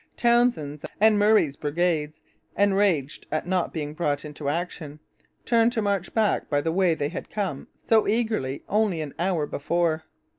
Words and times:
Townshend's 0.17 0.83
and 0.99 1.19
Murray's 1.19 1.55
brigades, 1.55 2.19
enraged 2.57 3.27
at 3.31 3.45
not 3.45 3.71
being 3.71 3.93
brought 3.93 4.25
into 4.25 4.49
action, 4.49 4.99
turned 5.45 5.73
to 5.73 5.81
march 5.83 6.11
back 6.15 6.49
by 6.49 6.59
the 6.59 6.71
way 6.71 6.95
they 6.95 7.09
had 7.09 7.29
come 7.29 7.67
so 7.85 8.07
eagerly 8.07 8.63
only 8.67 9.01
an 9.01 9.13
hour 9.19 9.45
before. 9.45 10.05